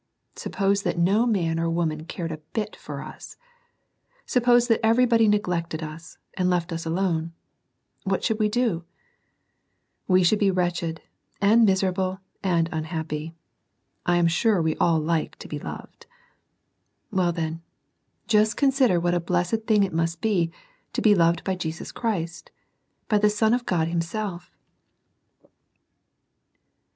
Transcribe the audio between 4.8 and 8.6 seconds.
everybody neglected us, and left us alone; what should we